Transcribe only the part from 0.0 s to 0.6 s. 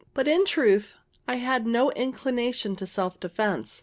But, in